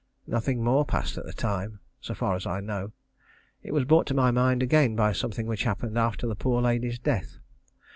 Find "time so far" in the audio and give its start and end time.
1.31-2.35